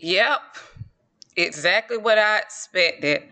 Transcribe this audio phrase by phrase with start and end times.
[0.00, 0.40] Yep,
[1.36, 3.22] exactly what I expected.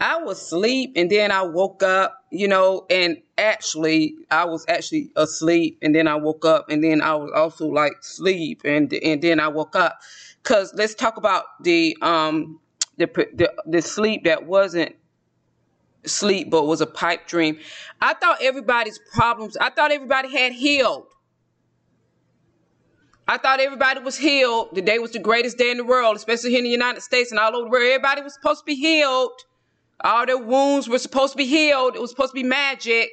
[0.00, 5.10] I was asleep and then I woke up, you know, and actually I was actually
[5.16, 9.22] asleep and then I woke up and then I was also like sleep and and
[9.22, 9.98] then I woke up.
[10.42, 12.60] Cause let's talk about the um
[12.98, 14.94] the the, the sleep that wasn't
[16.04, 17.58] sleep but was a pipe dream.
[18.00, 21.06] I thought everybody's problems, I thought everybody had healed.
[23.26, 24.74] I thought everybody was healed.
[24.74, 27.30] The day was the greatest day in the world, especially here in the United States
[27.30, 27.94] and all over where.
[27.94, 29.32] Everybody was supposed to be healed.
[30.02, 31.96] All their wounds were supposed to be healed.
[31.96, 33.08] It was supposed to be magic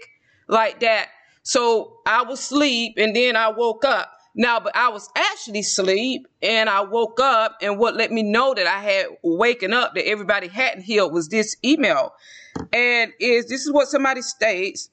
[0.47, 1.07] like that.
[1.43, 4.11] So I was asleep and then I woke up.
[4.35, 8.53] Now, but I was actually asleep and I woke up and what let me know
[8.53, 12.13] that I had waken up that everybody hadn't healed was this email.
[12.73, 14.89] And is this is what somebody states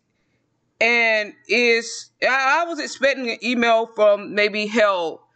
[0.80, 5.28] and is I, was expecting an email from maybe hell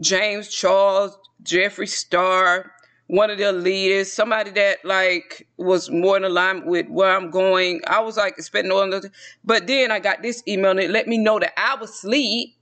[0.00, 2.72] James Charles, Jeffree Star,
[3.08, 7.80] one of the leaders, somebody that like was more in alignment with where I'm going.
[7.86, 9.04] I was like expecting all of
[9.44, 12.54] but then I got this email and it let me know that I was asleep.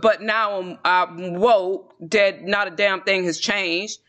[0.00, 4.00] But now I'm, I'm woke, that not a damn thing has changed,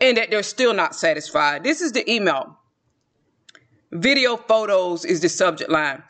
[0.00, 1.62] and that they're still not satisfied.
[1.62, 2.58] This is the email.
[3.92, 6.02] Video photos is the subject line.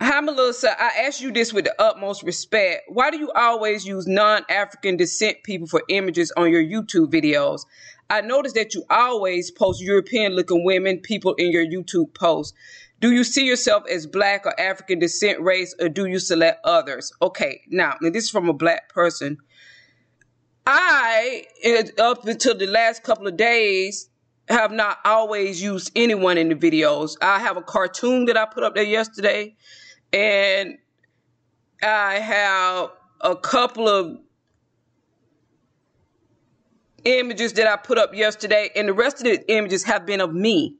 [0.00, 0.80] Hi, Melissa.
[0.80, 2.84] I ask you this with the utmost respect.
[2.88, 7.62] Why do you always use non African descent people for images on your YouTube videos?
[8.08, 12.56] I notice that you always post European looking women, people in your YouTube posts.
[13.00, 17.12] Do you see yourself as black or African descent race, or do you select others?
[17.20, 19.36] Okay, now, and this is from a black person.
[20.66, 21.44] I,
[21.98, 24.10] up until the last couple of days,
[24.48, 27.16] have not always used anyone in the videos.
[27.20, 29.56] I have a cartoon that I put up there yesterday,
[30.12, 30.78] and
[31.82, 32.90] I have
[33.20, 34.18] a couple of
[37.04, 40.34] images that I put up yesterday, and the rest of the images have been of
[40.34, 40.76] me.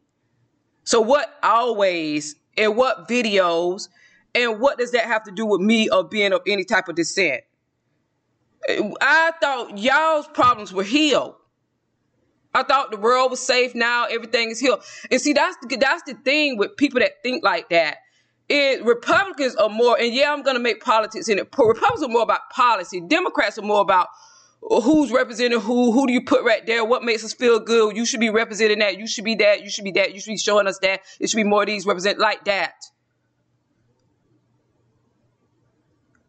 [0.84, 3.88] So, what always and what videos
[4.34, 6.97] and what does that have to do with me or being of any type of
[6.97, 7.43] descent?
[8.69, 11.34] I thought y'all's problems were healed.
[12.58, 14.82] I thought the world was safe now, everything is healed.
[15.10, 17.98] And see, that's the, that's the thing with people that think like that.
[18.48, 21.48] It, Republicans are more, and yeah, I'm going to make politics in it.
[21.56, 23.00] Republicans are more about policy.
[23.00, 24.08] Democrats are more about
[24.60, 27.96] who's representing who, who do you put right there, what makes us feel good.
[27.96, 28.98] You should be representing that.
[28.98, 29.62] You should be that.
[29.62, 30.14] You should be that.
[30.14, 31.02] You should be showing us that.
[31.20, 32.75] It should be more of these represent like that.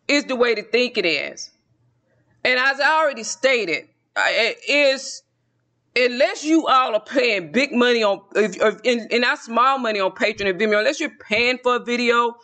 [0.08, 1.52] Is the way to think it is.
[2.44, 5.22] And as I already stated, it is
[5.96, 10.00] unless you all are paying big money on, if, if, and, and not small money
[10.00, 12.36] on Patreon and Vimeo, unless you're paying for a video,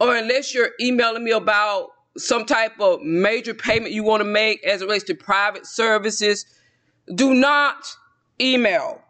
[0.00, 4.64] or unless you're emailing me about some type of major payment you want to make
[4.64, 6.46] as it relates to private services,
[7.14, 7.84] do not
[8.40, 9.03] email.